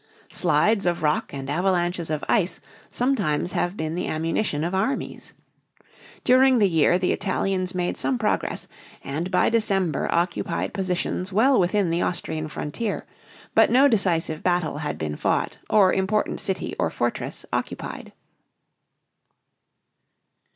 Slides 0.31 0.87
of 0.87 1.03
rock 1.03 1.31
and 1.31 1.47
avalanches 1.47 2.09
of 2.09 2.23
ice 2.27 2.59
sometimes 2.89 3.51
have 3.51 3.77
been 3.77 3.93
the 3.93 4.07
ammunition 4.07 4.63
of 4.63 4.73
armies. 4.73 5.35
During 6.23 6.57
the 6.57 6.67
year 6.67 6.97
the 6.97 7.11
Italians 7.11 7.75
made 7.75 7.97
some 7.97 8.17
progress 8.17 8.67
and 9.03 9.29
by 9.29 9.49
December 9.51 10.11
occupied 10.11 10.73
positions 10.73 11.31
well 11.31 11.59
within 11.59 11.91
the 11.91 12.01
Austrian 12.01 12.47
frontier; 12.47 13.05
but 13.53 13.69
no 13.69 13.87
decisive 13.87 14.41
battle 14.41 14.79
had 14.79 14.97
been 14.97 15.15
fought 15.17 15.59
or 15.69 15.93
important 15.93 16.39
city 16.41 16.75
or 16.79 16.89
fortress 16.89 17.45
occupied. 17.53 18.11